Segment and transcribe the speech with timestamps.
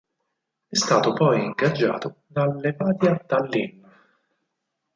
[0.67, 3.81] È stato poi ingaggiato dal Levadia Tallinn.